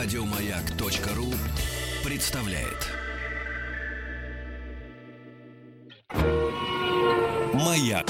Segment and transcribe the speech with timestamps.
[0.00, 1.26] Радиомаяк.ру
[2.04, 2.86] представляет.
[7.52, 8.06] Маяк.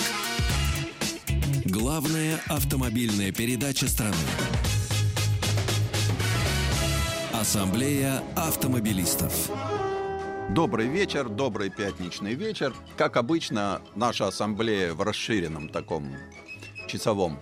[1.65, 4.15] Главная автомобильная передача страны.
[7.33, 9.51] Ассамблея автомобилистов.
[10.51, 12.75] Добрый вечер, добрый пятничный вечер.
[12.99, 16.15] Как обычно, наша ассамблея в расширенном таком
[16.87, 17.39] часовом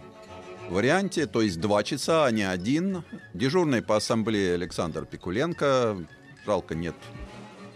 [0.71, 3.05] варианте, то есть два часа, а не один.
[3.35, 5.97] Дежурный по ассамблее Александр Пикуленко.
[6.45, 6.95] Жалко, нет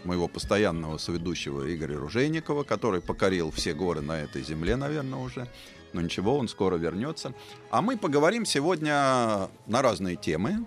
[0.03, 5.47] моего постоянного соведущего Игоря Ружейникова, который покорил все горы на этой земле, наверное, уже.
[5.93, 7.33] Но ничего, он скоро вернется.
[7.69, 10.65] А мы поговорим сегодня на разные темы.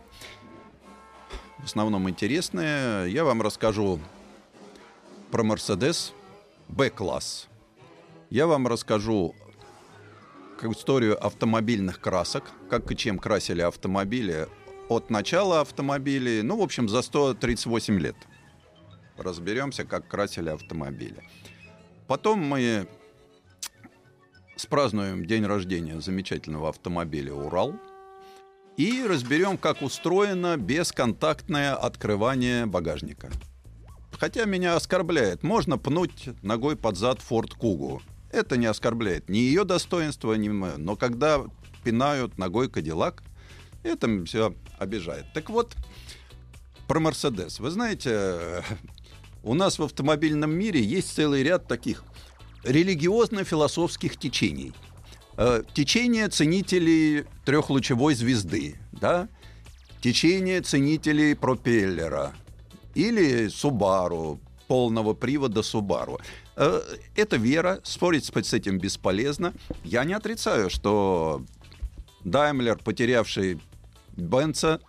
[1.59, 3.11] В основном интересные.
[3.11, 3.98] Я вам расскажу
[5.30, 6.12] про Mercedes
[6.69, 7.48] B-класс.
[8.30, 9.34] Я вам расскажу
[10.73, 14.48] историю автомобильных красок, как и чем красили автомобили
[14.88, 18.16] от начала автомобилей, ну, в общем, за 138 лет.
[19.16, 21.22] Разберемся, как красили автомобили.
[22.06, 22.86] Потом мы
[24.56, 27.74] спразднуем день рождения замечательного автомобиля «Урал»
[28.77, 33.30] и разберем, как устроено бесконтактное открывание багажника.
[34.19, 38.02] Хотя меня оскорбляет, можно пнуть ногой под зад Форд Кугу–
[38.34, 40.77] это не оскорбляет ни ее достоинство, ни мое.
[40.77, 41.44] Но когда
[41.82, 43.22] пинают ногой Кадиллак,
[43.82, 45.27] это все обижает.
[45.34, 45.74] Так вот,
[46.86, 47.60] про Мерседес.
[47.60, 48.62] Вы знаете,
[49.42, 52.05] у нас в автомобильном мире есть целый ряд таких
[52.64, 54.72] религиозно-философских течений.
[55.36, 59.28] Э, течение ценителей трехлучевой звезды, да?
[60.00, 62.34] течение ценителей пропеллера
[62.94, 66.20] или Субару, полного привода Субару.
[66.56, 66.80] Э,
[67.16, 69.55] это вера, спорить с этим бесполезно.
[69.83, 71.44] Я не отрицаю, что
[72.24, 73.61] Даймлер, потерявший
[74.16, 74.80] Бенца,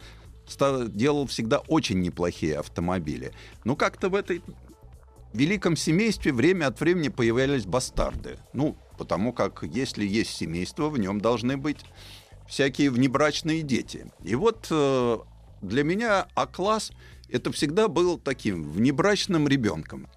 [0.90, 3.32] делал всегда очень неплохие автомобили.
[3.64, 4.44] Но как-то в этой
[5.34, 8.38] великом семействе время от времени появлялись бастарды.
[8.54, 11.80] Ну, потому как если есть семейство, в нем должны быть
[12.48, 14.06] всякие внебрачные дети.
[14.24, 15.18] И вот э,
[15.62, 16.92] для меня А-класс
[17.30, 20.08] это всегда был таким внебрачным ребенком.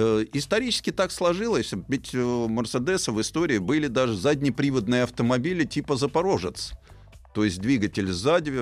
[0.00, 6.72] Э, исторически так сложилось, ведь у Мерседеса в истории были даже заднеприводные автомобили типа «Запорожец».
[7.34, 8.52] То есть двигатель сзади,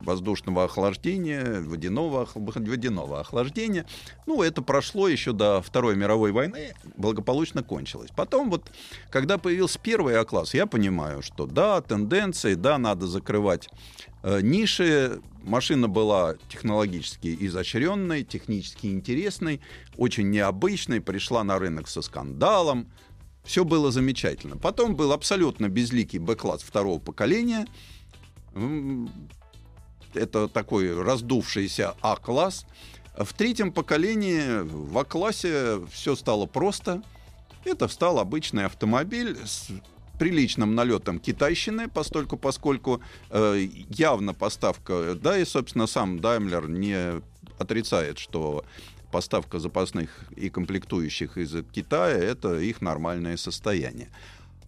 [0.00, 3.86] воздушного охлаждения, водяного, водяного охлаждения.
[4.26, 8.10] Ну, это прошло еще до Второй мировой войны, благополучно кончилось.
[8.14, 8.70] Потом вот,
[9.10, 13.68] когда появился первый А-класс, я понимаю, что да, тенденции, да, надо закрывать
[14.22, 15.20] э, ниши.
[15.42, 19.60] Машина была технологически изощренной, технически интересной,
[19.96, 22.88] очень необычной, пришла на рынок со скандалом.
[23.44, 24.58] Все было замечательно.
[24.58, 27.66] Потом был абсолютно безликий Б-класс второго поколения
[30.14, 32.66] это такой раздувшийся А-класс.
[33.16, 37.02] В третьем поколении в А-классе все стало просто.
[37.64, 39.68] Это стал обычный автомобиль с
[40.18, 47.22] приличным налетом китайщины, постольку, поскольку э, явно поставка, да, и, собственно, сам Даймлер не
[47.58, 48.64] отрицает, что
[49.10, 54.10] поставка запасных и комплектующих из Китая— это их нормальное состояние.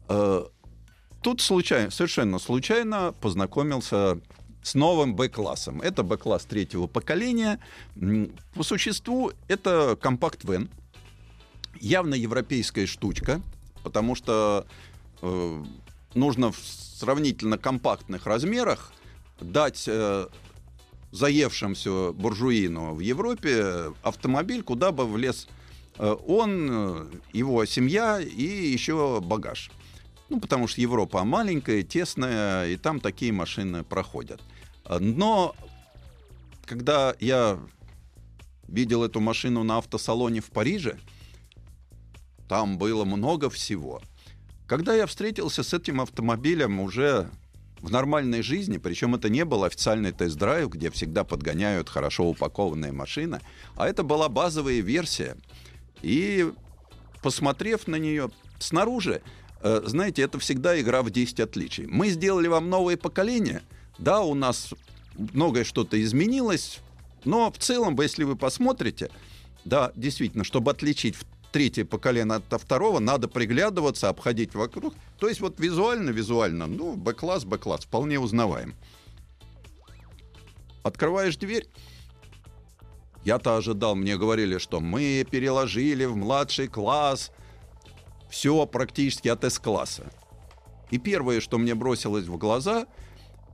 [0.08, 0.44] Э,
[1.22, 4.20] тут случайно, совершенно случайно познакомился
[4.62, 5.80] с новым Б-классом.
[5.80, 7.58] Это Б-класс третьего поколения.
[8.54, 10.70] По существу это компакт-вен.
[11.80, 13.40] Явно европейская штучка,
[13.82, 14.66] потому что
[15.22, 15.64] э,
[16.14, 18.92] нужно в сравнительно компактных размерах
[19.40, 20.26] дать э,
[21.12, 25.48] заевшимся буржуину в Европе автомобиль, куда бы влез
[25.98, 29.70] э, он, э, его семья и еще багаж.
[30.30, 34.40] Ну, потому что Европа маленькая, тесная, и там такие машины проходят.
[34.88, 35.54] Но
[36.64, 37.58] когда я
[38.68, 40.98] видел эту машину на автосалоне в Париже,
[42.48, 44.00] там было много всего.
[44.68, 47.28] Когда я встретился с этим автомобилем уже
[47.80, 53.40] в нормальной жизни, причем это не был официальный тест-драйв, где всегда подгоняют хорошо упакованные машины,
[53.74, 55.36] а это была базовая версия.
[56.02, 56.52] И
[57.20, 59.22] посмотрев на нее снаружи,
[59.62, 61.86] знаете, это всегда игра в 10 отличий.
[61.86, 63.62] Мы сделали вам новое поколение,
[63.98, 64.72] да, у нас
[65.16, 66.78] многое что-то изменилось,
[67.24, 69.10] но в целом, если вы посмотрите,
[69.64, 71.16] да, действительно, чтобы отличить
[71.52, 74.94] третье поколение от второго, надо приглядываться, обходить вокруг.
[75.18, 78.74] То есть вот визуально, визуально, ну, Б-класс, Б-класс, вполне узнаваем.
[80.82, 81.66] Открываешь дверь,
[83.24, 87.30] я-то ожидал, мне говорили, что мы переложили в младший класс
[88.30, 90.10] все практически от С-класса.
[90.90, 92.86] И первое, что мне бросилось в глаза,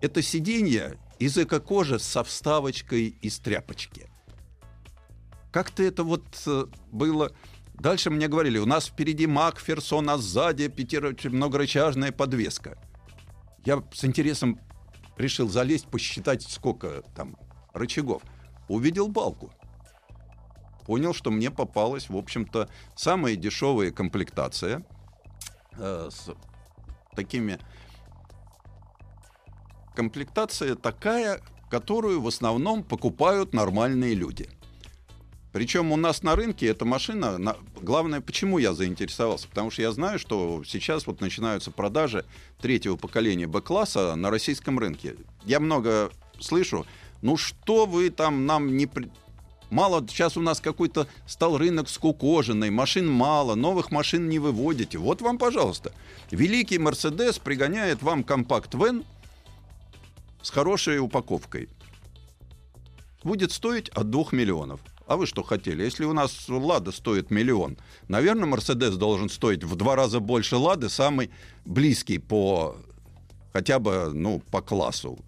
[0.00, 4.11] это сиденье из эко-кожи со вставочкой из тряпочки.
[5.52, 7.32] Как-то это вот э, было...
[7.75, 12.78] Дальше мне говорили, у нас впереди Макферсон, а сзади пяти- многорычажная подвеска.
[13.64, 14.61] Я с интересом
[15.19, 17.37] решил залезть, посчитать, сколько там
[17.73, 18.23] рычагов.
[18.69, 19.52] Увидел балку.
[20.86, 24.84] Понял, что мне попалась, в общем-то, самая дешевая комплектация
[25.76, 26.30] э, с
[27.16, 27.58] такими...
[29.96, 31.40] Комплектация такая,
[31.70, 34.48] которую в основном покупают нормальные люди.
[35.52, 37.56] Причем у нас на рынке эта машина, на...
[37.80, 42.26] главное, почему я заинтересовался, потому что я знаю, что сейчас вот начинаются продажи
[42.60, 45.16] третьего поколения Б-класса на российском рынке.
[45.44, 46.86] Я много слышу,
[47.22, 48.86] ну что вы там нам не...
[49.70, 54.98] Мало, сейчас у нас какой-то стал рынок скукоженный, машин мало, новых машин не выводите.
[54.98, 55.92] Вот вам, пожалуйста.
[56.30, 59.04] Великий Мерседес пригоняет вам компакт-вен
[60.42, 61.68] с хорошей упаковкой.
[63.24, 64.80] Будет стоить от 2 миллионов.
[65.06, 65.82] А вы что хотели?
[65.82, 67.76] Если у нас Лада стоит миллион,
[68.08, 71.30] наверное, Мерседес должен стоить в два раза больше Лады, самый
[71.64, 72.76] близкий по
[73.52, 75.18] хотя бы, ну, по классу.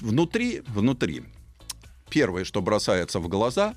[0.00, 1.24] Внутри, внутри,
[2.14, 3.74] первое, что бросается в глаза,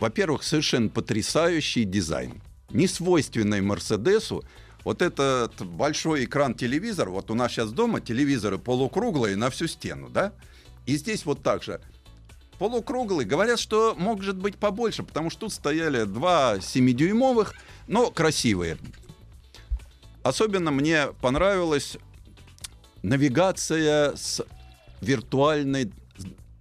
[0.00, 2.40] во-первых, совершенно потрясающий дизайн.
[2.70, 4.42] Не свойственный Мерседесу.
[4.82, 10.08] Вот этот большой экран телевизор, вот у нас сейчас дома телевизоры полукруглые на всю стену,
[10.08, 10.32] да?
[10.86, 11.82] И здесь вот так же
[12.58, 13.26] полукруглый.
[13.26, 17.52] Говорят, что может быть побольше, потому что тут стояли два 7-дюймовых,
[17.88, 18.78] но красивые.
[20.22, 21.98] Особенно мне понравилась
[23.02, 24.42] навигация с
[25.02, 25.92] виртуальной,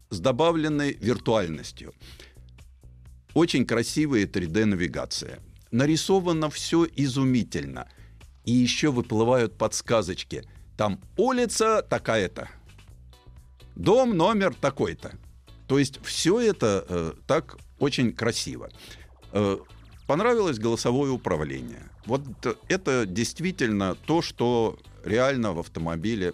[0.09, 1.93] с добавленной виртуальностью.
[3.33, 5.39] Очень красивая 3D-навигация.
[5.71, 7.87] Нарисовано все изумительно.
[8.43, 10.43] И еще выплывают подсказочки.
[10.77, 12.49] Там улица такая-то.
[13.75, 15.13] Дом номер такой-то.
[15.67, 18.69] То есть все это э, так очень красиво.
[19.31, 19.57] Э,
[20.07, 21.83] понравилось голосовое управление.
[22.05, 22.23] Вот
[22.67, 26.33] это действительно то, что реально в автомобиле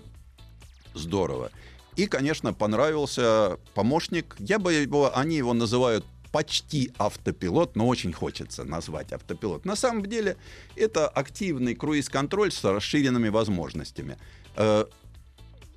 [0.94, 1.52] здорово.
[1.96, 4.36] И, конечно, понравился помощник.
[4.40, 9.64] Я бы его, они его называют почти автопилот, но очень хочется назвать автопилот.
[9.64, 10.36] На самом деле
[10.76, 14.18] это активный круиз-контроль с расширенными возможностями.
[14.58, 14.86] Э,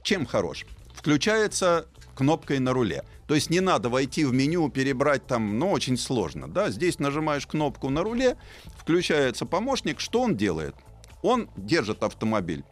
[0.02, 0.66] чем хорош?
[0.94, 1.86] Включается
[2.16, 3.04] кнопкой на руле.
[3.28, 6.48] То есть не надо войти в меню, перебрать там, ну, очень сложно.
[6.48, 6.70] Да?
[6.70, 8.36] Здесь нажимаешь кнопку на руле,
[8.76, 10.00] включается помощник.
[10.00, 10.74] Что он делает?
[11.22, 12.64] Он держит автомобиль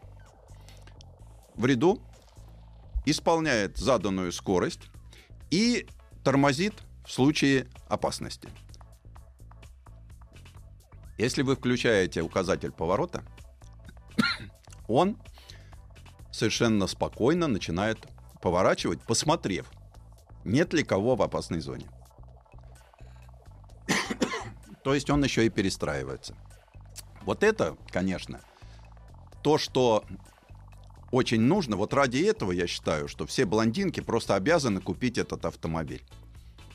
[1.55, 2.01] в ряду,
[3.07, 4.91] исполняет заданную скорость
[5.51, 5.87] и
[6.23, 6.75] тормозит
[7.07, 8.49] в случае опасности.
[11.17, 13.23] Если вы включаете указатель поворота,
[14.89, 15.17] он
[16.31, 17.99] совершенно спокойно начинает
[18.43, 19.71] поворачивать, посмотрев,
[20.45, 21.87] нет ли кого в опасной зоне.
[24.85, 26.35] То есть он еще и перестраивается.
[27.23, 28.41] Вот это, конечно,
[29.43, 30.05] то, что
[31.11, 31.77] очень нужно.
[31.77, 36.03] Вот ради этого я считаю, что все блондинки просто обязаны купить этот автомобиль.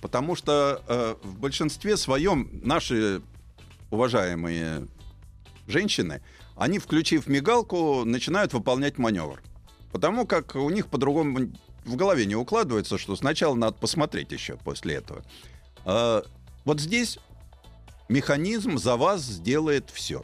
[0.01, 3.21] Потому что э, в большинстве своем наши
[3.91, 4.87] уважаемые
[5.67, 6.21] женщины,
[6.55, 9.41] они, включив мигалку, начинают выполнять маневр.
[9.91, 11.51] Потому как у них по-другому
[11.85, 15.23] в голове не укладывается, что сначала надо посмотреть еще после этого.
[15.85, 16.23] А,
[16.63, 17.19] вот здесь
[18.09, 20.23] механизм за вас сделает все.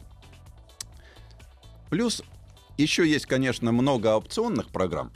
[1.90, 2.22] Плюс
[2.78, 5.12] еще есть, конечно, много опционных программ.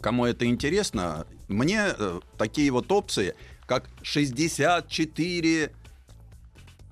[0.00, 3.34] Кому это интересно, мне э, такие вот опции,
[3.66, 5.72] как 64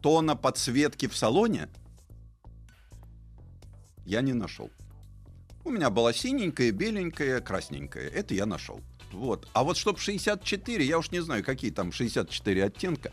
[0.03, 1.69] тона подсветки в салоне,
[4.05, 4.71] я не нашел.
[5.65, 8.09] У меня была синенькая, беленькая, красненькая.
[8.09, 8.81] Это я нашел.
[9.13, 9.49] Вот.
[9.53, 13.13] А вот чтобы 64, я уж не знаю, какие там 64 оттенка.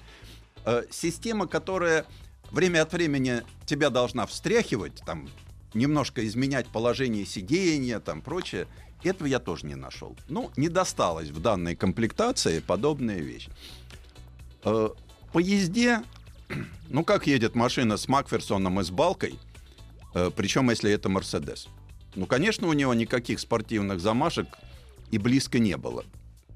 [0.65, 2.05] Э, система, которая
[2.51, 5.29] время от времени тебя должна встряхивать, там
[5.73, 8.67] немножко изменять положение сидения, там прочее,
[9.03, 10.15] этого я тоже не нашел.
[10.29, 13.47] Ну, не досталось в данной комплектации подобная вещь.
[14.63, 14.89] Э,
[15.31, 16.03] по езде,
[16.89, 19.35] ну как едет машина с Макферсоном и с балкой,
[20.13, 21.67] э, причем если это Мерседес.
[22.15, 24.47] Ну, конечно, у него никаких спортивных замашек
[25.11, 26.05] и близко не было.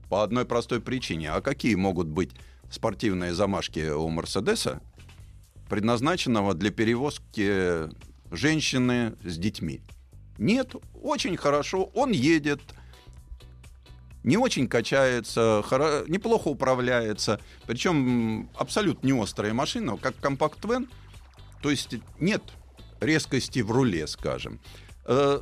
[0.10, 1.32] По одной простой причине.
[1.32, 2.32] А какие могут быть
[2.70, 4.82] спортивные замашки у Мерседеса,
[5.68, 7.90] предназначенного для перевозки
[8.32, 9.82] женщины с детьми?
[10.38, 12.62] Нет, очень хорошо, он едет,
[14.24, 20.90] не очень качается, хоро- неплохо управляется, причем абсолютно не острая машина, как компакт-вен,
[21.62, 22.44] то есть нет
[23.00, 24.60] резкости в руле, скажем.
[25.06, 25.42] Э,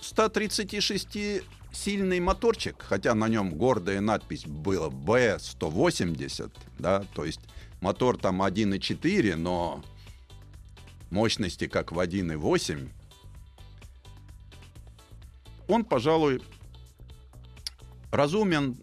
[0.00, 7.40] 136-сильный моторчик, хотя на нем гордая надпись была B180, да, то есть
[7.80, 9.82] мотор там 1.4, но
[11.10, 12.90] мощности как в 1.8,
[15.68, 16.42] он, пожалуй,
[18.10, 18.76] разумен,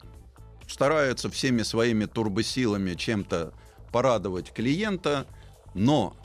[0.68, 3.54] старается всеми своими турбосилами чем-то
[3.92, 5.28] порадовать клиента,
[5.74, 6.16] но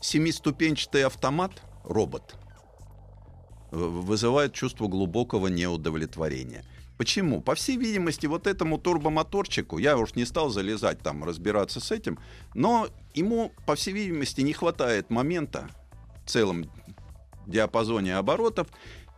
[0.00, 2.36] семиступенчатый автомат, робот,
[3.70, 6.64] вызывает чувство глубокого неудовлетворения.
[6.96, 7.40] Почему?
[7.40, 12.18] По всей видимости, вот этому турбомоторчику, я уж не стал залезать там, разбираться с этим,
[12.54, 15.68] но ему, по всей видимости, не хватает момента
[16.24, 16.70] в целом
[17.46, 18.68] диапазоне оборотов.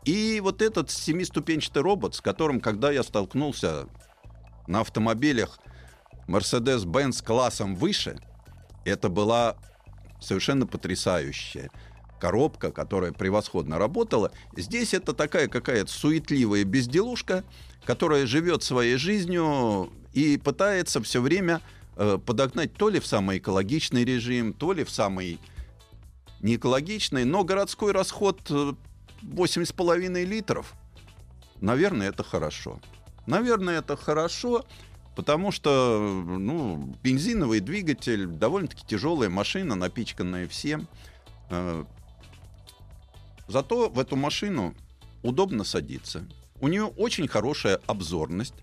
[0.05, 3.89] И вот этот семиступенчатый робот, с которым, когда я столкнулся
[4.67, 5.59] на автомобилях
[6.29, 8.19] Mercedes-Benz классом выше,
[8.85, 9.57] это была
[10.21, 11.71] совершенно потрясающая
[12.27, 14.33] коробка, которая превосходно работала.
[14.57, 17.45] Здесь это такая какая-то суетливая безделушка,
[17.85, 21.61] которая живет своей жизнью и пытается все время
[21.95, 25.39] э, подогнать то ли в самый экологичный режим, то ли в самый
[26.41, 30.75] неэкологичный, но городской расход 8,5 э, литров,
[31.61, 32.81] наверное, это хорошо.
[33.27, 34.65] Наверное, это хорошо,
[35.15, 40.89] потому что ну, бензиновый двигатель, довольно-таки тяжелая машина, напичканная всем.
[43.49, 44.75] Зато в эту машину
[45.23, 46.27] удобно садиться.
[46.61, 48.55] У нее очень хорошая обзорность.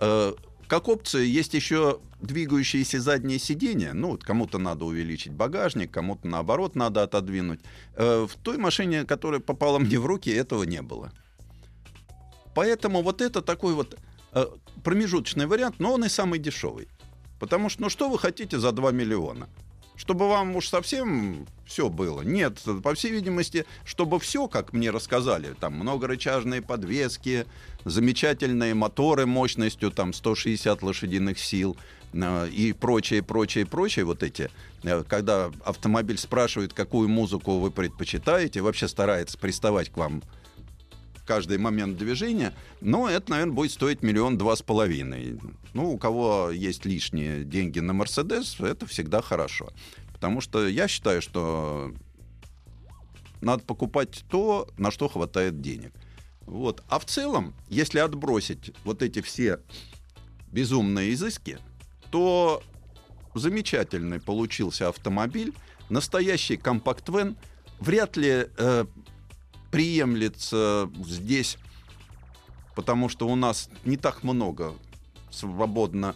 [0.00, 0.32] Э,
[0.68, 3.92] как опция есть еще двигающиеся задние сиденья.
[3.92, 7.60] Ну, вот кому-то надо увеличить багажник, кому-то наоборот надо отодвинуть.
[7.94, 11.12] Э, в той машине, которая попала мне в руки, этого не было.
[12.54, 13.98] Поэтому вот это такой вот
[14.32, 14.46] э,
[14.82, 16.88] промежуточный вариант, но он и самый дешевый.
[17.38, 19.48] Потому что, ну что вы хотите за 2 миллиона?
[19.96, 22.22] Чтобы вам уж совсем все было.
[22.22, 27.46] Нет, по всей видимости, чтобы все, как мне рассказали, там многорычажные подвески,
[27.84, 31.76] замечательные моторы мощностью там 160 лошадиных сил
[32.12, 34.50] э, и прочее, прочее, прочее, вот эти,
[34.84, 40.22] э, когда автомобиль спрашивает, какую музыку вы предпочитаете, вообще старается приставать к вам
[41.26, 45.38] каждый момент движения, но это, наверное, будет стоить миллион два с половиной.
[45.74, 49.70] Ну, у кого есть лишние деньги на Мерседес, это всегда хорошо.
[50.12, 51.92] Потому что я считаю, что
[53.42, 55.92] надо покупать то, на что хватает денег.
[56.46, 56.82] Вот.
[56.88, 59.60] А в целом, если отбросить вот эти все
[60.52, 61.58] безумные изыски,
[62.10, 62.62] то
[63.34, 65.52] замечательный получился автомобиль,
[65.90, 67.36] настоящий компакт-вен,
[67.80, 68.86] вряд ли э,
[69.70, 71.58] приемлется здесь,
[72.74, 74.74] потому что у нас не так много
[75.30, 76.14] свободно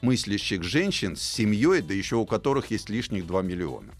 [0.00, 3.92] мыслящих женщин с семьей, да еще у которых есть лишних 2 миллиона.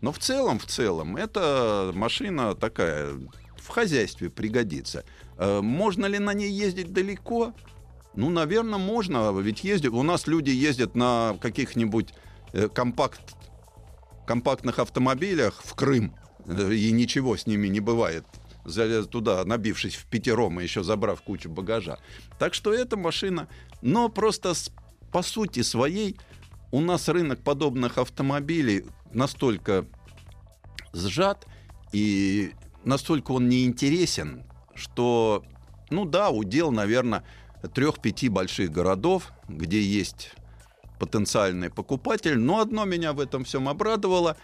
[0.00, 3.14] Но в целом, в целом, эта машина такая
[3.56, 5.04] в хозяйстве пригодится.
[5.36, 7.52] Э, можно ли на ней ездить далеко?
[8.14, 9.36] Ну, наверное, можно.
[9.38, 12.14] Ведь ездят, у нас люди ездят на каких-нибудь
[12.52, 13.20] э, компакт,
[14.26, 16.14] компактных автомобилях в Крым
[16.48, 18.24] и ничего с ними не бывает
[19.10, 21.98] туда, набившись в пятером и еще забрав кучу багажа.
[22.38, 23.48] Так что эта машина,
[23.82, 24.70] но просто с,
[25.10, 26.16] по сути своей
[26.70, 29.86] у нас рынок подобных автомобилей настолько
[30.92, 31.46] сжат
[31.92, 32.52] и
[32.84, 35.44] настолько он неинтересен, что,
[35.90, 37.24] ну да, удел, наверное,
[37.74, 40.32] трех-пяти больших городов, где есть
[41.00, 42.38] потенциальный покупатель.
[42.38, 44.36] Но одно меня в этом всем обрадовало,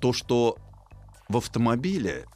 [0.00, 0.56] то, что
[1.30, 2.26] в автомобиле,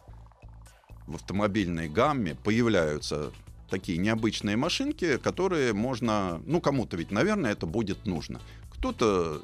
[1.08, 3.32] в автомобильной гамме появляются
[3.68, 8.40] такие необычные машинки, которые можно, ну кому-то ведь, наверное, это будет нужно.
[8.70, 9.42] Кто-то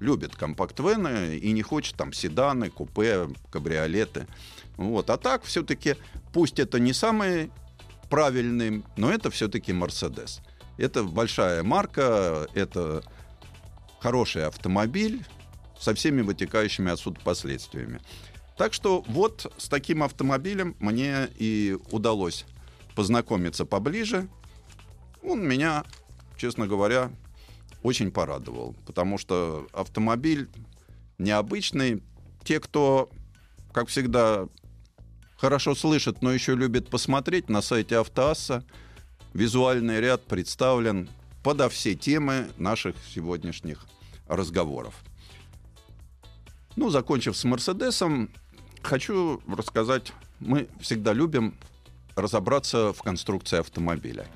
[0.00, 4.26] любит компакт-вены и не хочет там седаны, купе, кабриолеты.
[4.76, 5.10] Вот.
[5.10, 5.94] А так все-таки,
[6.32, 7.52] пусть это не самый
[8.08, 10.40] правильный, но это все-таки Мерседес.
[10.76, 13.04] Это большая марка, это
[14.00, 15.24] хороший автомобиль
[15.78, 18.00] со всеми вытекающими отсюда последствиями.
[18.60, 22.44] Так что вот с таким автомобилем мне и удалось
[22.94, 24.28] познакомиться поближе.
[25.22, 25.82] Он меня,
[26.36, 27.10] честно говоря,
[27.82, 30.50] очень порадовал, потому что автомобиль
[31.16, 32.02] необычный.
[32.44, 33.08] Те, кто,
[33.72, 34.46] как всегда,
[35.38, 38.62] хорошо слышит, но еще любит посмотреть, на сайте Автоасса
[39.32, 41.08] визуальный ряд представлен
[41.42, 43.86] подо все темы наших сегодняшних
[44.28, 44.96] разговоров.
[46.76, 48.28] Ну, закончив с Мерседесом,
[48.82, 51.54] хочу рассказать, мы всегда любим
[52.16, 54.26] разобраться в конструкции автомобиля.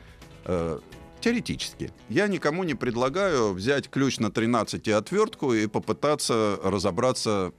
[0.45, 0.79] Э,
[1.21, 1.91] теоретически.
[2.09, 7.53] Я никому не предлагаю взять ключ на 13 и отвертку и попытаться разобраться,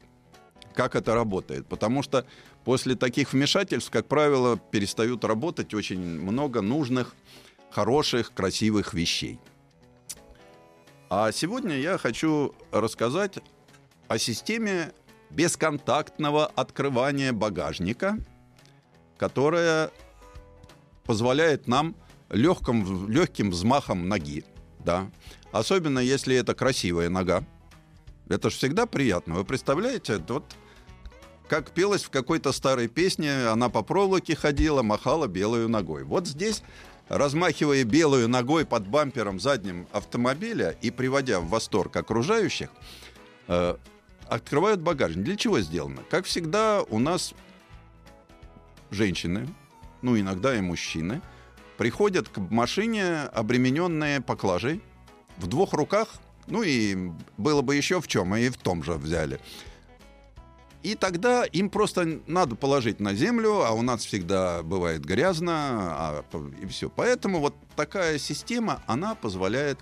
[0.73, 1.67] как это работает.
[1.67, 2.25] Потому что
[2.63, 7.15] после таких вмешательств, как правило, перестают работать очень много нужных,
[7.71, 9.39] хороших, красивых вещей.
[11.09, 13.39] А сегодня я хочу рассказать
[14.07, 14.91] о системе
[15.35, 18.17] бесконтактного открывания багажника,
[19.17, 19.91] которая
[21.03, 21.95] позволяет нам
[22.29, 24.45] легким, легким взмахом ноги,
[24.79, 25.09] да,
[25.51, 27.43] особенно если это красивая нога.
[28.27, 29.35] Это же всегда приятно.
[29.35, 30.55] Вы представляете, вот
[31.47, 36.03] как пелось в какой-то старой песне, она по проволоке ходила, махала белой ногой.
[36.03, 36.63] Вот здесь,
[37.07, 42.69] размахивая белой ногой под бампером задним автомобиля и приводя в восторг окружающих,
[43.47, 43.75] э,
[44.27, 45.23] открывают багажник.
[45.23, 46.03] Для чего сделано?
[46.09, 47.33] Как всегда, у нас
[48.91, 49.47] женщины,
[50.01, 51.21] ну иногда и мужчины,
[51.77, 54.81] приходят к машине, обремененные поклажей,
[55.37, 56.09] в двух руках,
[56.47, 59.39] ну и было бы еще в чем, и в том же взяли.
[60.83, 66.25] И тогда им просто надо положить на землю, а у нас всегда бывает грязно, а,
[66.61, 66.91] и все.
[66.91, 69.79] Поэтому вот такая система, она позволяет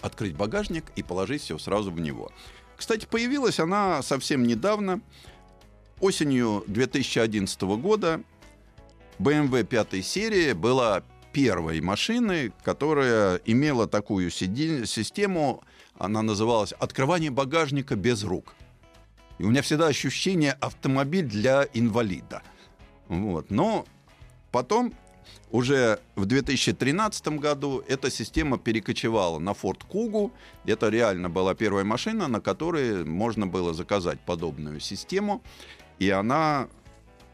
[0.00, 2.32] открыть багажник и положить все сразу в него.
[2.82, 5.02] Кстати, появилась она совсем недавно,
[6.00, 8.20] осенью 2011 года.
[9.20, 15.62] BMW 5 серии была первой машиной, которая имела такую систему,
[15.96, 18.52] она называлась «Открывание багажника без рук».
[19.38, 22.42] И у меня всегда ощущение автомобиль для инвалида.
[23.06, 23.52] Вот.
[23.52, 23.86] Но
[24.50, 24.92] потом,
[25.50, 30.30] уже в 2013 году, эта система перекочевала на Ford Kugu.
[30.64, 35.42] Это реально была первая машина, на которой можно было заказать подобную систему.
[35.98, 36.68] И она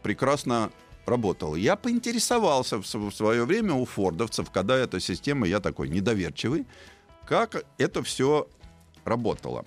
[0.03, 0.71] прекрасно
[1.07, 1.57] работала.
[1.57, 6.67] Я поинтересовался в свое время у фордовцев, когда эта система, я такой недоверчивый,
[7.27, 8.49] как это все
[9.05, 9.65] работало.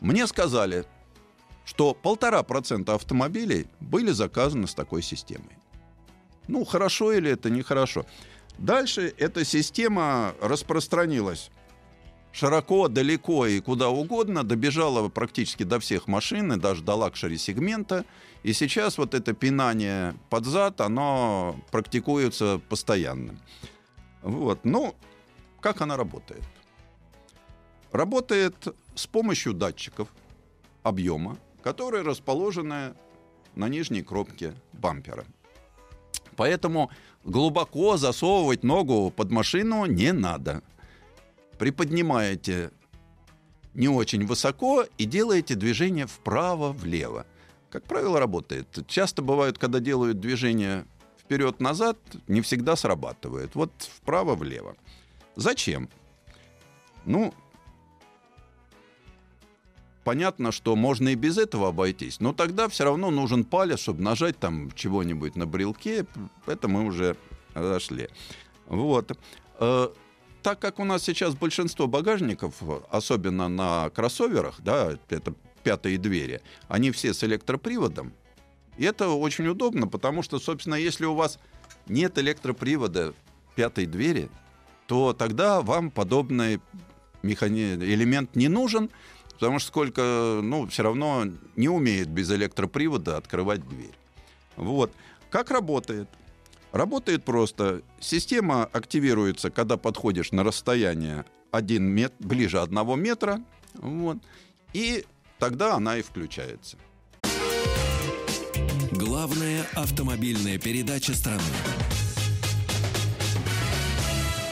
[0.00, 0.84] Мне сказали,
[1.64, 5.58] что полтора процента автомобилей были заказаны с такой системой.
[6.48, 8.06] Ну, хорошо или это нехорошо.
[8.58, 11.50] Дальше эта система распространилась
[12.32, 18.04] широко, далеко и куда угодно, добежала практически до всех машин, и даже до luxury-сегмента.
[18.42, 23.38] И сейчас вот это пинание под зад, оно практикуется постоянно.
[24.22, 24.64] Вот.
[24.64, 24.94] Ну,
[25.60, 26.42] как она работает?
[27.90, 28.54] Работает
[28.94, 30.08] с помощью датчиков
[30.82, 32.94] объема, которые расположены
[33.54, 35.24] на нижней кромке бампера.
[36.36, 36.90] Поэтому
[37.24, 40.62] глубоко засовывать ногу под машину не надо–
[41.56, 42.70] приподнимаете
[43.74, 47.26] не очень высоко и делаете движение вправо-влево.
[47.70, 48.66] Как правило, работает.
[48.86, 50.86] Часто бывает, когда делают движение
[51.18, 53.54] вперед-назад, не всегда срабатывает.
[53.54, 54.76] Вот вправо-влево.
[55.34, 55.90] Зачем?
[57.04, 57.34] Ну,
[60.06, 64.38] понятно, что можно и без этого обойтись, но тогда все равно нужен палец, чтобы нажать
[64.38, 66.06] там чего-нибудь на брелке.
[66.46, 67.16] Это мы уже
[67.56, 68.08] зашли.
[68.68, 69.18] Вот.
[69.58, 69.88] Э,
[70.42, 72.54] так как у нас сейчас большинство багажников,
[72.88, 78.12] особенно на кроссоверах, да, это пятые двери, они все с электроприводом,
[78.78, 81.40] и это очень удобно, потому что, собственно, если у вас
[81.88, 83.12] нет электропривода
[83.56, 84.28] пятой двери,
[84.86, 86.60] то тогда вам подобный
[87.24, 87.74] механи...
[87.74, 88.88] элемент не нужен,
[89.38, 93.94] потому что сколько, ну, все равно не умеет без электропривода открывать дверь.
[94.56, 94.92] Вот.
[95.30, 96.08] Как работает?
[96.72, 97.82] Работает просто.
[98.00, 103.42] Система активируется, когда подходишь на расстояние 1 мет, ближе 1 метра.
[103.74, 104.18] Вот,
[104.72, 105.04] и
[105.38, 106.76] тогда она и включается.
[108.92, 111.42] Главная автомобильная передача страны.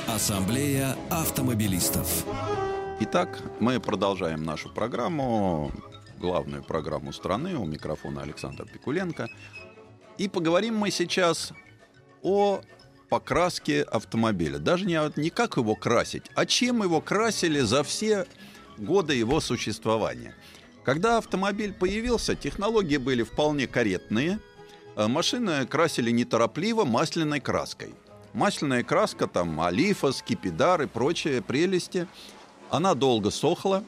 [0.06, 2.24] Ассамблея автомобилистов.
[3.00, 5.72] Итак, мы продолжаем нашу программу,
[6.20, 7.56] главную программу страны.
[7.56, 9.28] У микрофона Александр Пикуленко.
[10.16, 11.52] И поговорим мы сейчас
[12.22, 12.60] о
[13.08, 14.58] покраске автомобиля.
[14.58, 18.26] Даже не, не как его красить, а чем его красили за все
[18.78, 20.36] годы его существования.
[20.84, 24.38] Когда автомобиль появился, технологии были вполне корректные.
[24.94, 27.92] Э, машины красили неторопливо масляной краской.
[28.34, 32.06] Масляная краска, там, олифа, скипидар и прочие прелести.
[32.74, 33.84] Она долго сохла,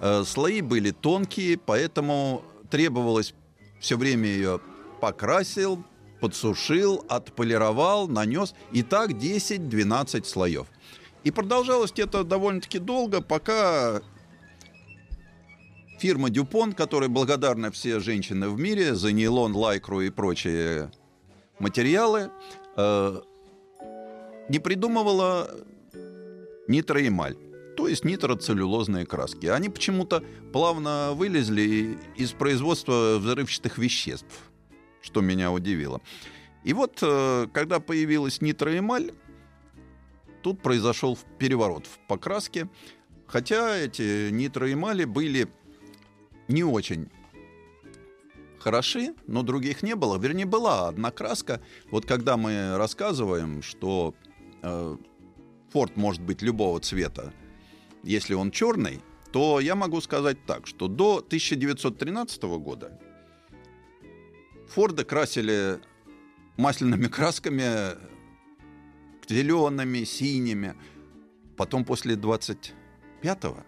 [0.00, 3.34] э, слои были тонкие, поэтому требовалось
[3.80, 4.60] все время ее
[4.98, 5.84] покрасил,
[6.22, 8.54] подсушил, отполировал, нанес.
[8.72, 10.68] И так 10-12 слоев.
[11.22, 14.00] И продолжалось это довольно-таки долго, пока
[15.98, 20.90] фирма Дюпон, которой благодарны все женщины в мире за нейлон, лайкру и прочие
[21.58, 22.30] материалы,
[22.78, 23.20] э,
[24.48, 25.50] не придумывала
[26.68, 27.49] нитроэмаль.
[27.80, 29.46] То есть нитроцеллюлозные краски.
[29.46, 34.50] Они почему-то плавно вылезли из производства взрывчатых веществ,
[35.00, 36.02] что меня удивило.
[36.62, 39.12] И вот, э, когда появилась нитроэмаль,
[40.42, 42.68] тут произошел переворот в покраске,
[43.26, 45.48] хотя эти нитроэмали были
[46.48, 47.08] не очень
[48.58, 50.18] хороши, но других не было.
[50.18, 51.62] Вернее, была одна краска.
[51.90, 54.14] Вот когда мы рассказываем, что
[54.60, 54.98] э,
[55.70, 57.32] Форд может быть любого цвета,
[58.02, 59.00] если он черный,
[59.32, 63.00] то я могу сказать так, что до 1913 года
[64.68, 65.80] Форды красили
[66.56, 67.96] масляными красками
[69.28, 70.74] зелеными, синими.
[71.56, 73.64] Потом после 25-го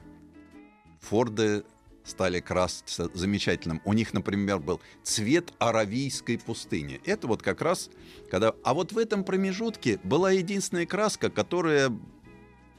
[1.00, 1.64] Форды
[2.04, 3.80] стали краситься замечательным.
[3.84, 7.00] У них, например, был цвет аравийской пустыни.
[7.04, 7.90] Это вот как раз
[8.30, 8.54] когда...
[8.64, 11.92] А вот в этом промежутке была единственная краска, которая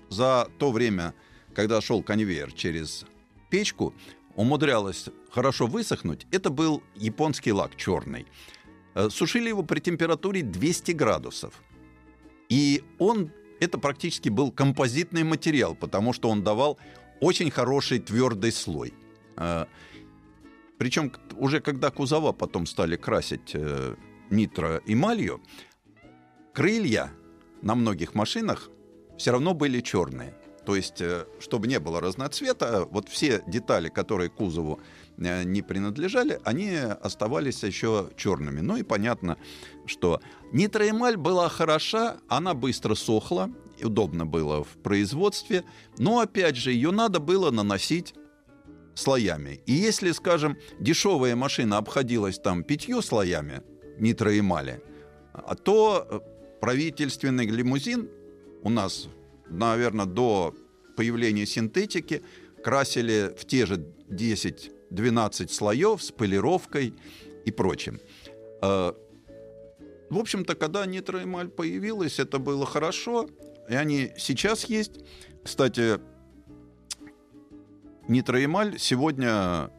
[0.09, 1.13] за то время,
[1.53, 3.05] когда шел конвейер через
[3.49, 3.93] печку,
[4.35, 6.27] умудрялась хорошо высохнуть.
[6.31, 8.25] Это был японский лак черный.
[8.95, 11.63] Э, сушили его при температуре 200 градусов.
[12.49, 16.77] И он, это практически был композитный материал, потому что он давал
[17.19, 18.93] очень хороший твердый слой.
[19.35, 19.67] А,
[20.77, 23.95] Причем уже когда кузова потом стали красить э,
[24.29, 25.41] нитроэмалью,
[26.53, 27.11] крылья
[27.61, 28.69] на многих машинах
[29.17, 30.33] все равно были черные.
[30.65, 34.79] То есть, э, чтобы не было разноцвета, вот все детали, которые кузову
[35.17, 38.61] э, не принадлежали, они оставались еще черными.
[38.61, 39.37] Ну и понятно,
[39.85, 40.21] что
[40.51, 43.49] нитроэмаль была хороша, она быстро сохла,
[43.81, 45.63] удобно было в производстве,
[45.97, 48.13] но опять же ее надо было наносить
[48.95, 49.61] слоями.
[49.65, 53.61] И если, скажем, дешевая машина обходилась там пятью слоями
[53.99, 54.81] нитроэмали,
[55.33, 56.19] а то э,
[56.61, 58.09] правительственный лимузин
[58.63, 59.09] у нас,
[59.47, 60.53] наверное, до
[60.95, 62.21] появления синтетики
[62.63, 66.93] красили в те же 10-12 слоев с полировкой
[67.45, 67.99] и прочим.
[68.61, 68.93] Э,
[70.09, 73.27] в общем-то, когда нитроэмаль появилась, это было хорошо,
[73.69, 74.99] и они сейчас есть.
[75.43, 75.99] Кстати,
[78.07, 79.71] Нитроэмаль сегодня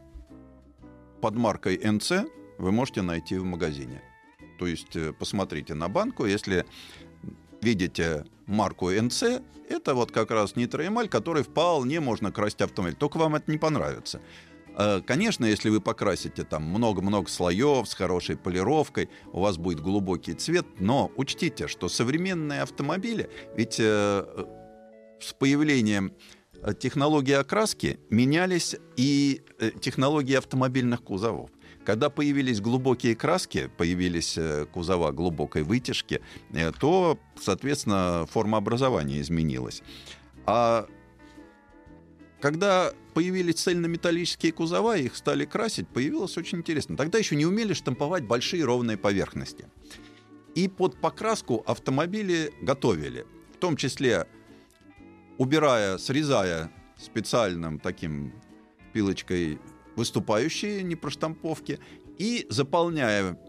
[1.21, 4.01] под маркой NC вы можете найти в магазине.
[4.57, 6.65] То есть э, посмотрите на банку, если
[7.65, 12.95] видите марку NC, это вот как раз нитроэмаль, который вполне можно красить автомобиль.
[12.95, 14.21] Только вам это не понравится.
[14.77, 20.33] Э, конечно, если вы покрасите там много-много слоев с хорошей полировкой, у вас будет глубокий
[20.33, 24.45] цвет, но учтите, что современные автомобили, ведь э,
[25.19, 26.11] с появлением
[26.65, 31.49] Э, технологии окраски менялись и э, технологии автомобильных кузовов.
[31.85, 36.21] Когда появились глубокие краски, появились э, кузова глубокой вытяжки,
[36.79, 39.83] то, соответственно, форма образования изменилась.
[40.45, 40.87] А
[42.41, 46.97] когда появились цельнометаллические кузова, их стали красить, появилось очень интересно.
[46.97, 49.67] Тогда еще не умели штамповать большие ровные поверхности.
[50.55, 53.25] И под покраску автомобили готовили.
[53.53, 54.27] В том числе
[55.37, 58.33] убирая, срезая специальным таким
[58.93, 59.59] пилочкой
[59.95, 61.79] выступающие непроштамповки
[62.17, 63.39] и заполняя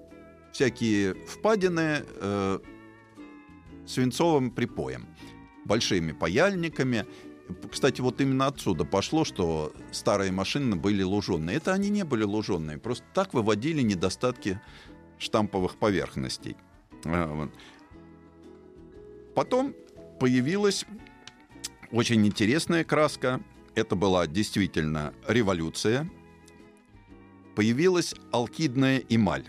[0.53, 2.59] всякие впадины э,
[3.87, 5.07] свинцовым припоем,
[5.65, 7.07] большими паяльниками.
[7.71, 11.57] Кстати, вот именно отсюда пошло, что старые машины были луженые.
[11.59, 14.61] Это они не были луженые, просто так выводили недостатки
[15.19, 16.57] штамповых поверхностей.
[17.05, 17.49] Э,
[19.37, 19.75] Потом
[20.19, 20.87] появилась
[21.93, 23.43] очень интересная краска.
[23.75, 26.09] Это была действительно революция.
[27.57, 29.47] Появилась алкидная эмаль.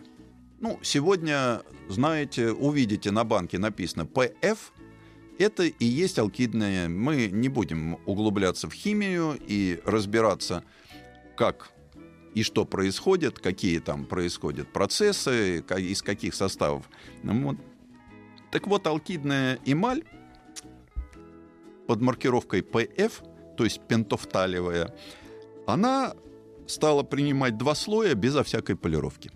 [0.62, 4.58] Ну, сегодня, знаете, увидите на банке написано PF.
[5.38, 6.88] Это и есть алкидная.
[6.88, 10.64] Мы не будем углубляться в химию и разбираться,
[11.36, 11.74] как
[12.34, 16.90] и что происходит, какие там происходят процессы, из каких составов.
[17.24, 17.58] Ну, вот.
[18.52, 20.06] Так вот, алкидная эмаль
[21.88, 24.96] под маркировкой PF, то есть пентофталевая,
[25.66, 26.14] она
[26.68, 29.32] стала принимать два слоя безо всякой полировки.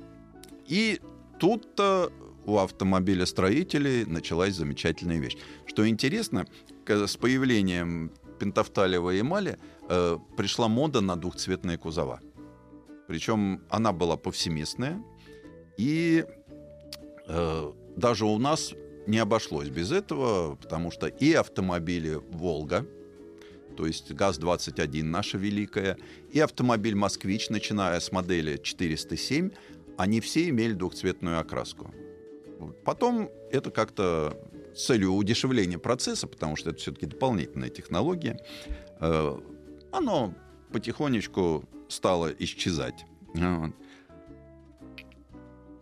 [0.68, 1.00] И
[1.40, 2.12] тут-то
[2.46, 5.38] у автомобилестроителей началась замечательная вещь.
[5.66, 6.46] Что интересно,
[6.88, 9.58] с появлением пентофталевой эмали
[9.90, 12.20] э, пришла мода на двухцветные кузова.
[13.08, 15.04] Причем она была повсеместная.
[15.78, 16.26] И
[17.28, 18.74] э, даже у нас
[19.08, 22.86] не обошлось без этого, потому что и автомобили «Волга»,
[23.72, 25.98] то есть ГАЗ-21 наша великая,
[26.32, 29.52] и автомобиль «Москвич», начиная с модели 407,
[29.98, 31.94] они все имели двухцветную окраску.
[32.86, 34.38] Потом это как-то
[34.76, 38.40] с целью удешевления процесса, потому что это все-таки дополнительная технология,
[39.00, 39.40] э,
[39.92, 40.34] оно
[40.72, 43.06] потихонечку стало исчезать.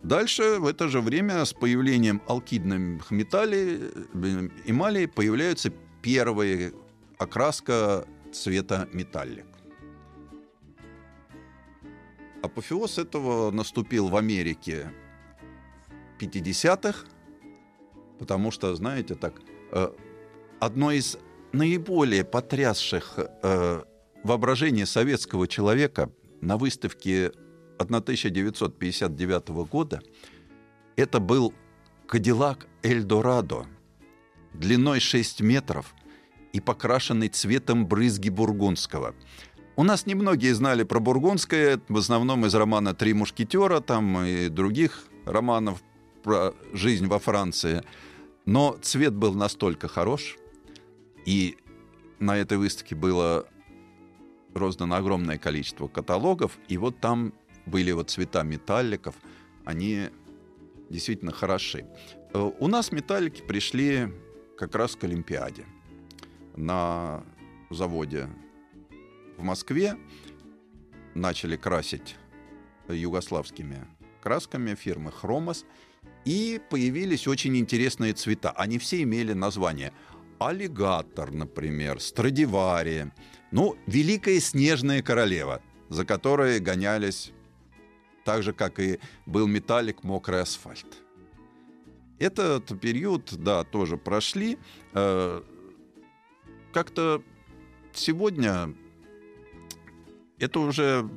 [0.02, 3.80] Дальше в это же время с появлением алкидных металлей,
[4.14, 5.70] э, эмалей появляются
[6.02, 6.72] первые
[7.20, 9.46] окраска цвета металлик.
[12.42, 14.90] Апофеоз этого наступил в Америке
[16.18, 17.06] 50-х,
[18.18, 19.34] потому что, знаете, так,
[19.72, 19.92] э,
[20.60, 21.18] одно из
[21.52, 23.82] наиболее потрясших э,
[24.24, 27.32] воображение советского человека на выставке
[27.78, 30.00] 1959 года
[30.96, 31.52] это был
[32.06, 33.66] Кадиллак Эльдорадо
[34.54, 35.94] длиной 6 метров
[36.52, 39.14] и покрашенный цветом брызги бургундского.
[39.76, 45.04] У нас немногие знали про бургундское, в основном из романа «Три мушкетера» там и других
[45.24, 45.82] романов
[46.22, 47.82] про жизнь во Франции.
[48.44, 50.36] Но цвет был настолько хорош,
[51.24, 51.56] и
[52.18, 53.46] на этой выставке было
[54.54, 57.32] роздано огромное количество каталогов, и вот там
[57.66, 59.14] были вот цвета металликов,
[59.64, 60.08] они
[60.88, 61.86] действительно хороши.
[62.34, 64.12] Э, у нас металлики пришли
[64.58, 65.64] как раз к Олимпиаде.
[66.56, 67.24] На
[67.70, 68.28] заводе
[69.36, 69.96] в Москве
[71.14, 72.16] начали красить
[72.88, 73.86] югославскими
[74.20, 75.64] красками фирмы «Хромос»,
[76.24, 78.50] и появились очень интересные цвета.
[78.50, 79.92] Они все имели название.
[80.38, 83.10] Аллигатор, например, Страдивари.
[83.50, 87.32] Ну, Великая Снежная Королева, за которой гонялись
[88.24, 90.86] так же, как и был металлик «Мокрый асфальт».
[92.18, 94.58] Этот период, да, тоже прошли.
[94.92, 95.42] Э,
[96.72, 97.22] как-то
[97.92, 98.74] сегодня
[100.38, 101.08] это уже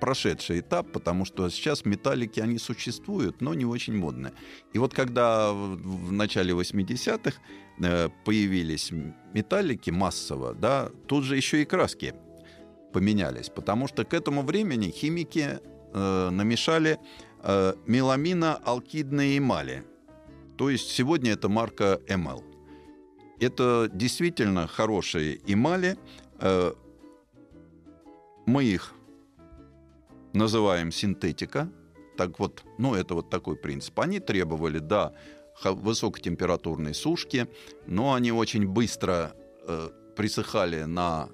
[0.00, 4.32] прошедший этап, потому что сейчас металлики, они существуют, но не очень модные.
[4.72, 7.38] И вот когда в начале 80-х
[7.82, 8.90] э, появились
[9.34, 12.14] металлики массово, да, тут же еще и краски
[12.92, 15.60] поменялись, потому что к этому времени химики
[15.92, 16.98] э, намешали
[17.42, 19.84] э, меламино-алкидные эмали.
[20.56, 22.49] То есть сегодня это марка ML.
[23.40, 25.96] Это действительно хорошие эмали.
[26.40, 26.72] Э,
[28.46, 28.92] мы их
[30.32, 31.70] называем синтетика.
[32.16, 33.98] Так вот, ну, это вот такой принцип.
[33.98, 35.14] Они требовали, да,
[35.64, 37.48] высокотемпературной сушки,
[37.86, 39.32] но они очень быстро
[39.66, 41.30] э, присыхали на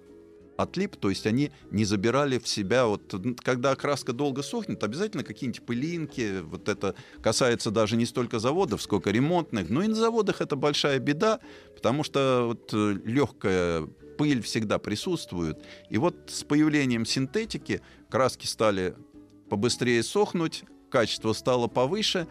[0.57, 5.65] отлип, то есть они не забирали в себя, вот когда краска долго сохнет, обязательно какие-нибудь
[5.65, 10.57] пылинки, вот это касается даже не столько заводов, сколько ремонтных, но и на заводах это
[10.57, 11.41] большая беда,
[11.75, 15.63] потому что вот э, легкая пыль всегда присутствует.
[15.91, 18.95] И вот с появлением синтетики краски стали
[19.51, 22.27] побыстрее сохнуть, качество стало повыше,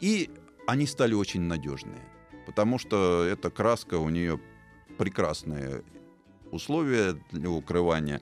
[0.00, 0.30] и
[0.66, 2.02] они стали очень надежные.
[2.46, 4.40] Потому что эта краска у нее
[4.96, 5.82] прекрасные
[6.50, 8.20] условия для укрывания.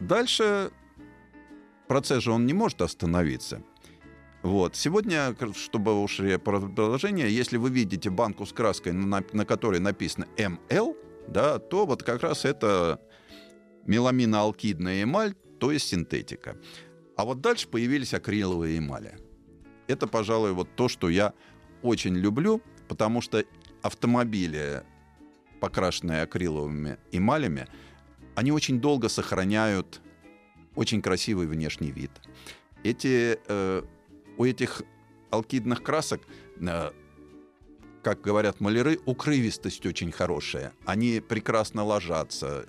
[0.00, 0.70] Дальше
[1.88, 3.62] процесс же он не может остановиться.
[4.42, 4.74] Вот.
[4.74, 10.96] Сегодня, чтобы уж продолжение, если вы видите банку с краской, на, на которой написано МЛ,
[11.28, 13.00] да, то вот как раз это
[13.86, 16.56] меламиноалкидная эмаль, то есть синтетика.
[17.16, 19.18] А вот дальше появились акриловые эмали.
[19.88, 21.34] Это, пожалуй, вот то, что я
[21.82, 23.44] очень люблю, потому что
[23.82, 24.84] автомобили,
[25.60, 27.68] покрашенные акриловыми эмалями,
[28.34, 30.00] они очень долго сохраняют
[30.74, 32.10] очень красивый внешний вид.
[32.82, 33.82] Эти э,
[34.36, 34.82] у этих
[35.30, 36.22] алкидных красок,
[36.58, 36.90] э,
[38.02, 40.72] как говорят маляры, укрывистость очень хорошая.
[40.86, 42.66] Они прекрасно ложатся.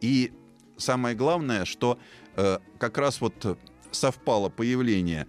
[0.00, 0.32] И
[0.76, 1.98] самое главное, что
[2.36, 3.58] э, как раз вот
[3.92, 5.26] совпало появление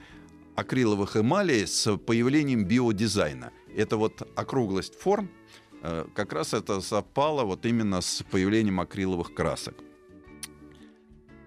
[0.56, 3.52] акриловых эмалей с появлением биодизайна.
[3.76, 5.30] Это вот округлость форм,
[5.82, 9.76] как раз это совпало вот именно с появлением акриловых красок.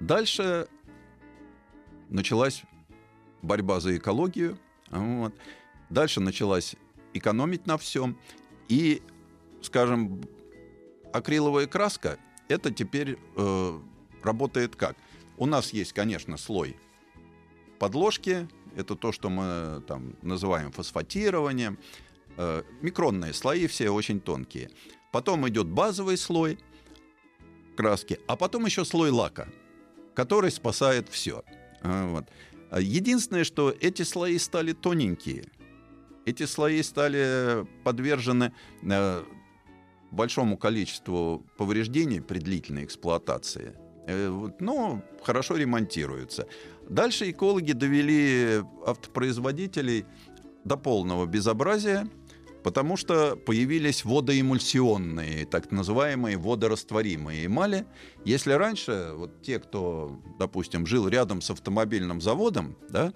[0.01, 0.69] Дальше
[2.09, 2.63] началась
[3.43, 4.59] борьба за экологию.
[4.91, 5.35] Вот.
[5.89, 6.77] Дальше началась
[7.13, 8.19] экономить на всем.
[8.69, 9.03] И,
[9.63, 10.23] скажем,
[11.13, 12.19] акриловая краска,
[12.49, 13.81] это теперь э,
[14.23, 14.97] работает как?
[15.37, 16.77] У нас есть, конечно, слой
[17.79, 21.79] подложки, это то, что мы там называем фосфатированием.
[22.37, 24.71] Э, микронные слои все очень тонкие.
[25.13, 26.59] Потом идет базовый слой
[27.77, 29.49] краски, а потом еще слой лака,
[30.15, 31.45] который спасает все.
[31.83, 32.25] Вот.
[32.71, 35.45] А единственное, что эти слои стали тоненькие.
[36.27, 39.25] Эти слои стали подвержены э,
[40.11, 43.77] большому количеству повреждений при длительной эксплуатации.
[44.07, 46.49] Э, но ну, хорошо ремонтируются.
[46.89, 50.05] Дальше экологи довели автопроизводителей
[50.65, 52.09] до полного безобразия,
[52.65, 57.85] потому что появились водоэмульсионные, так называемые водорастворимые эмали.
[58.25, 63.13] Если раньше вот те, кто, допустим, жил рядом с автомобильным заводом, да,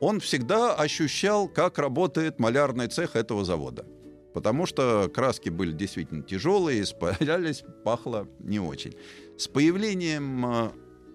[0.00, 3.84] он всегда ощущал, как работает малярный цех этого завода.
[4.32, 8.94] Потому что краски были действительно тяжелые, испарялись, пахло не очень.
[9.36, 10.70] С появлением э,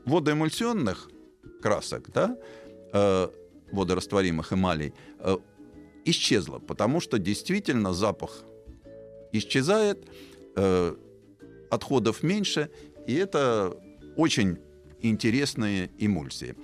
[0.05, 1.09] водоэмульсионных
[1.61, 2.37] красок, да,
[2.91, 3.29] э,
[3.71, 5.37] водорастворимых эмалей, э,
[6.05, 8.43] исчезла, потому что действительно запах
[9.31, 10.07] исчезает,
[10.55, 10.95] э,
[11.69, 12.69] отходов меньше,
[13.07, 13.75] и это
[14.15, 14.57] очень
[15.01, 16.55] интересные эмульсии.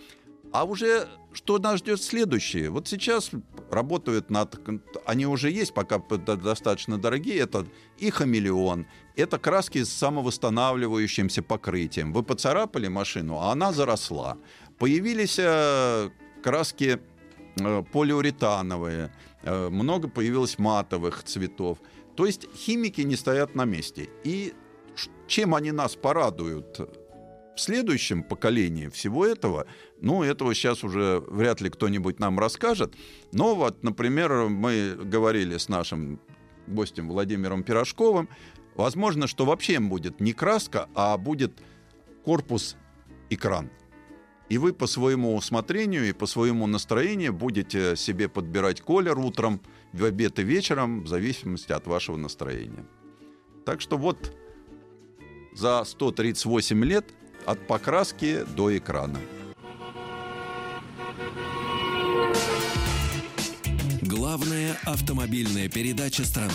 [0.53, 2.69] А уже что нас ждет следующее?
[2.69, 3.31] Вот сейчас
[3.69, 4.59] работают над...
[5.05, 7.39] Они уже есть, пока достаточно дорогие.
[7.39, 7.65] Это
[7.97, 12.11] и хамелеон, это краски с самовосстанавливающимся покрытием.
[12.11, 14.37] Вы поцарапали машину, а она заросла.
[14.77, 16.09] Появились э,
[16.43, 16.99] краски
[17.59, 21.79] э, полиуретановые, много появилось матовых цветов.
[22.15, 24.09] То есть химики не стоят на месте.
[24.23, 24.53] И
[25.27, 26.79] чем они нас порадуют
[27.55, 29.65] в следующем поколении всего этого,
[29.99, 32.95] ну, этого сейчас уже вряд ли кто-нибудь нам расскажет.
[33.31, 36.19] Но вот, например, мы говорили с нашим
[36.67, 38.29] гостем Владимиром Пирожковым,
[38.75, 41.61] возможно, что вообще будет не краска, а будет
[42.23, 43.69] корпус-экран.
[44.51, 49.61] И вы по своему усмотрению и по своему настроению будете себе подбирать колер утром,
[49.93, 52.85] в обед и вечером, в зависимости от вашего настроения.
[53.65, 54.35] Так что вот
[55.53, 57.05] за 138 лет
[57.45, 59.19] от покраски до экрана.
[64.01, 66.51] Главная автомобильная передача страны.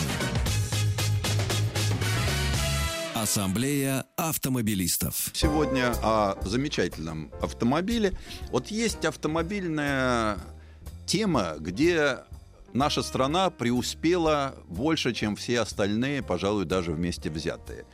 [3.26, 5.32] Ассамблея автомобилистов.
[5.34, 8.16] Сегодня о замечательном автомобиле.
[8.52, 10.38] Вот есть автомобильная
[11.06, 12.18] тема, где
[12.72, 17.84] наша страна преуспела больше, чем все остальные, пожалуй, даже вместе взятые.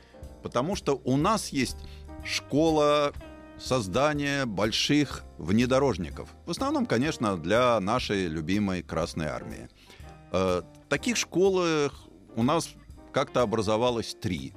[0.42, 1.78] Потому что у нас есть
[2.26, 3.14] школа
[3.58, 6.28] создания больших внедорожников.
[6.44, 9.70] В основном, конечно, для нашей любимой Красной Армии.
[10.30, 11.62] Э, таких школ
[12.36, 12.68] у нас
[13.14, 14.52] как-то образовалось три.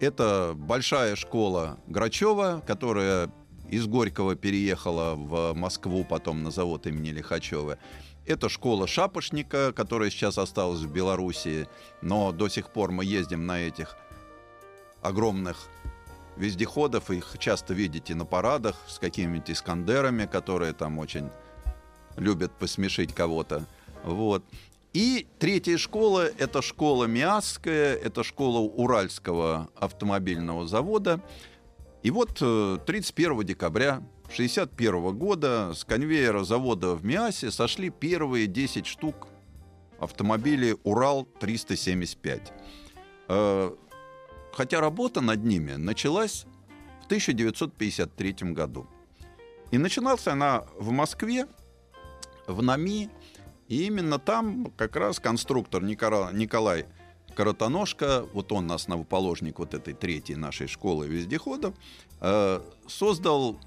[0.00, 3.30] Это большая школа Грачева, которая
[3.68, 7.78] из Горького переехала в Москву, потом на завод имени Лихачева.
[8.24, 11.66] Это школа Шапошника, которая сейчас осталась в Белоруссии,
[12.00, 13.96] но до сих пор мы ездим на этих
[15.02, 15.68] огромных
[16.36, 21.28] вездеходов, их часто видите на парадах с какими-нибудь искандерами, которые там очень
[22.16, 23.64] любят посмешить кого-то.
[24.04, 24.44] Вот.
[24.92, 31.20] И третья школа– это школа Миасская, это школа Уральского автомобильного завода.
[32.02, 33.96] И вот 31 э, декабря
[34.28, 39.28] 1961 года с конвейера завода в Миасе сошли первые 10 штук
[39.98, 42.52] автомобилей «Урал-375».
[43.28, 43.70] Э,
[44.52, 46.46] хотя работа над ними началась
[47.02, 48.86] в 1953 году.
[49.70, 51.46] И начиналась она в Москве,
[52.46, 53.10] в НАМИ,
[53.68, 56.86] и именно там как раз конструктор Никола, Николай
[57.34, 61.74] Коротоножка, вот он основоположник вот этой третьей нашей школы вездеходов,
[62.20, 63.60] э, создал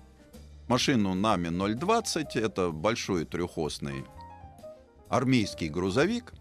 [0.68, 2.36] машину НАМИ 020.
[2.36, 4.04] Это большой трехосный
[5.08, 6.34] армейский грузовик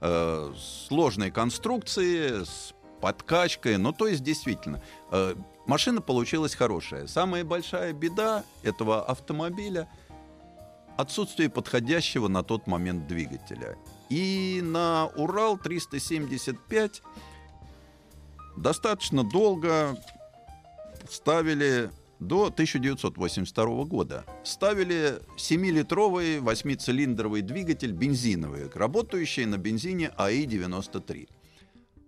[0.00, 0.54] э,
[0.86, 3.76] сложной конструкции, с подкачкой.
[3.78, 5.34] Ну, то есть, действительно, э,
[5.66, 7.06] машина получилась хорошая.
[7.06, 9.88] Самая большая беда этого автомобиля—
[10.98, 13.78] отсутствие подходящего на тот момент двигателя.
[14.10, 17.02] И на Урал 375
[18.56, 19.96] достаточно долго
[21.08, 24.24] ставили до 1982 года.
[24.42, 31.28] Ставили 7-литровый 8-цилиндровый двигатель бензиновый, работающий на бензине АИ-93.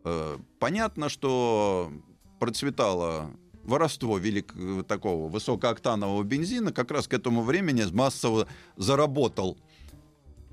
[0.02, 1.92] Э, понятно, что
[2.40, 3.30] процветала
[3.64, 4.54] воровство велик...
[4.86, 8.46] такого высокооктанового бензина как раз к этому времени массово
[8.76, 9.58] заработал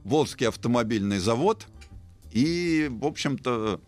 [0.03, 1.67] Волжский автомобильный завод.
[2.31, 3.81] И, в общем-то,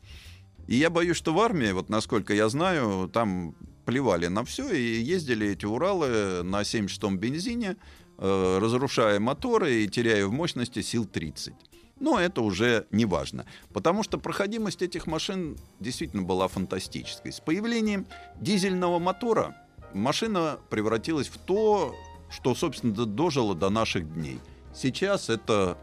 [0.68, 5.02] и я боюсь, что в армии, вот насколько я знаю, там плевали на все и
[5.02, 7.76] ездили эти Уралы на 76-м бензине,
[8.18, 11.54] э, разрушая моторы и теряя в мощности сил 30.
[12.00, 17.32] Но это уже не важно, потому что проходимость этих машин действительно была фантастической.
[17.32, 18.06] С появлением
[18.40, 19.56] дизельного мотора
[19.94, 21.96] машина превратилась в то,
[22.30, 24.40] что, собственно, дожило до наших дней.
[24.74, 25.78] Сейчас это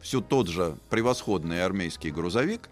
[0.00, 2.70] все тот же превосходный армейский грузовик.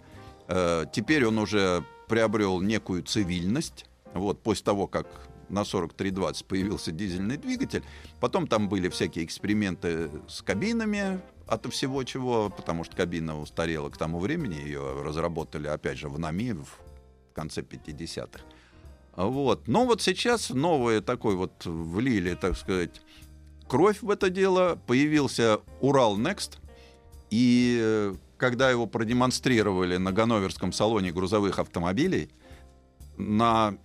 [0.49, 3.87] Э, теперь он уже приобрел некую цивильность.
[4.15, 5.07] Вот, после того, как
[5.51, 7.83] на 4320 появился дизельный двигатель.
[8.21, 11.21] Потом там были всякие эксперименты с кабинами,
[11.51, 16.19] от всего чего, потому что кабина устарела к тому времени, ее разработали, опять же, в
[16.19, 18.41] НАМИ в конце 50-х.
[19.17, 19.67] Вот.
[19.67, 23.03] Но вот сейчас новое такой вот влили, так сказать,
[23.69, 24.81] кровь в это дело.
[24.87, 26.59] Появился Урал Next.
[27.31, 32.31] И э, когда его продемонстрировали на Ганноверском салоне грузовых автомобилей,
[33.17, 33.77] на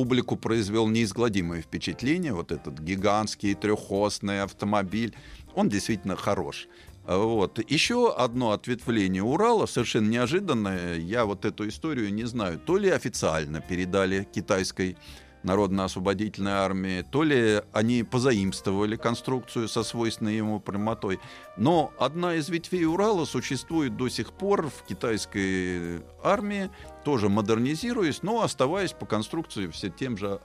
[0.00, 2.32] публику произвел неизгладимое впечатление.
[2.32, 5.14] Вот этот гигантский трехосный автомобиль.
[5.54, 6.68] Он действительно хорош.
[7.06, 7.58] Вот.
[7.70, 13.60] Еще одно ответвление Урала, совершенно неожиданное, я вот эту историю не знаю, то ли официально
[13.60, 14.96] передали китайской
[15.42, 21.18] Народно-освободительной армии, то ли они позаимствовали конструкцию со свойственной ему прямотой.
[21.56, 26.70] Но одна из ветвей Урала существует до сих пор в китайской армии,
[27.04, 30.40] тоже модернизируясь, но оставаясь по конструкции все тем же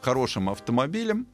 [0.00, 1.26] хорошим автомобилем.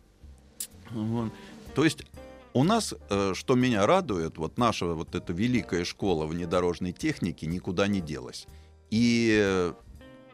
[0.90, 1.32] Вот.
[1.74, 2.04] То есть
[2.52, 7.86] у нас, э, что меня радует, вот наша вот эта великая школа внедорожной техники никуда
[7.86, 8.46] не делась.
[8.90, 9.74] И э,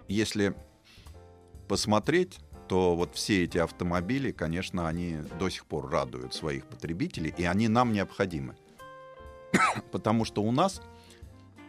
[0.08, 0.54] если
[1.68, 2.38] посмотреть,
[2.68, 7.68] то вот все эти автомобили, конечно, они до сих пор радуют своих потребителей, и они
[7.68, 8.56] нам необходимы.
[9.92, 10.80] Потому что у нас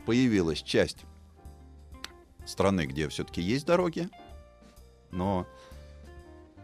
[0.05, 1.05] появилась часть
[2.45, 4.09] страны, где все-таки есть дороги,
[5.11, 5.45] но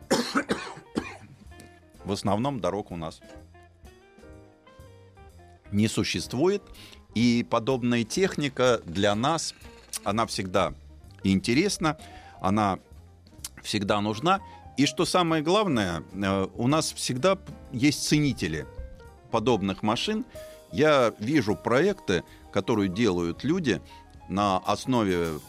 [2.05, 3.21] в основном дорог у нас
[5.71, 6.61] не существует.
[7.13, 9.53] И подобная техника для нас,
[10.05, 10.73] она всегда
[11.23, 11.97] интересна,
[12.39, 12.79] она
[13.63, 14.41] всегда нужна.
[14.77, 17.37] И что самое главное, э, у нас всегда
[17.71, 18.65] есть ценители
[19.31, 20.25] подобных машин.
[20.71, 23.81] Я вижу проекты, которые делают люди
[24.29, 25.39] на основе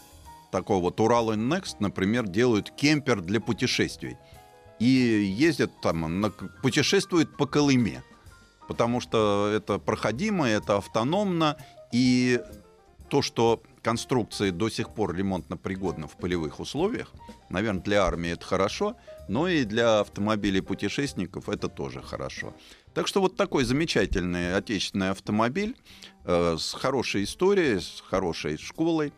[0.51, 4.17] такого вот Урал Next, например, делают кемпер для путешествий.
[4.79, 8.03] И ездят там, путешествуют по Колыме
[8.67, 11.57] потому что это проходимо, это автономно,
[11.91, 12.41] и
[13.09, 17.11] то, что конструкции до сих пор ремонтно пригодны в полевых условиях,
[17.49, 18.95] наверное, для армии это хорошо,
[19.27, 22.53] но и для автомобилей путешественников это тоже хорошо.
[22.93, 25.75] Так что вот такой замечательный отечественный автомобиль
[26.25, 29.13] э, с хорошей историей, с хорошей школой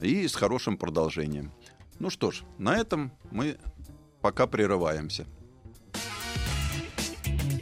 [0.00, 1.52] и с хорошим продолжением.
[1.98, 3.56] Ну что ж, на этом мы
[4.20, 5.26] пока прерываемся.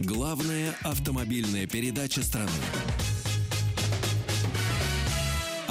[0.01, 2.51] Главная автомобильная передача страны.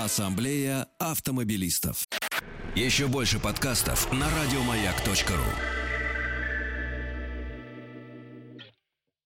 [0.04, 2.08] Ассамблея автомобилистов.
[2.76, 5.81] Еще больше подкастов на радиомаяк.ру.